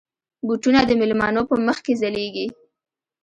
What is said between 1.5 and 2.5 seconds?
مخ کې ځلېږي.